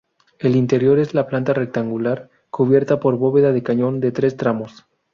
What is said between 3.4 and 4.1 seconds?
de cañón